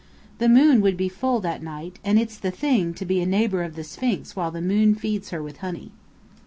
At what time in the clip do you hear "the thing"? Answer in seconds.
2.39-2.95